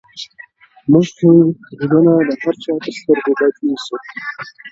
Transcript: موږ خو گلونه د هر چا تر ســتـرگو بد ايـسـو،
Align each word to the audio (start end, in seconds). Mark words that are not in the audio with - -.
موږ 0.91 1.07
خو 1.15 1.29
گلونه 1.79 2.13
د 2.27 2.29
هر 2.41 2.55
چا 2.63 2.73
تر 2.83 2.91
ســتـرگو 2.97 3.31
بد 3.39 3.55
ايـسـو، 3.65 3.95